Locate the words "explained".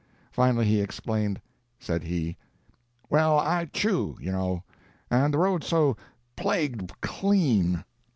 0.81-1.39